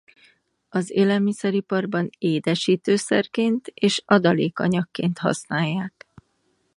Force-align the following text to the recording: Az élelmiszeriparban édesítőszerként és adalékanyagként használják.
Az 0.69 0.89
élelmiszeriparban 0.91 2.09
édesítőszerként 2.17 3.71
és 3.73 4.01
adalékanyagként 4.05 5.17
használják. 5.17 6.05